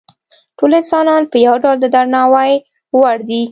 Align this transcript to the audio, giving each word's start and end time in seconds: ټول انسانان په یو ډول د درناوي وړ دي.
ټول 0.57 0.71
انسانان 0.81 1.23
په 1.31 1.37
یو 1.45 1.55
ډول 1.63 1.77
د 1.81 1.85
درناوي 1.95 2.53
وړ 2.97 3.17
دي. 3.29 3.43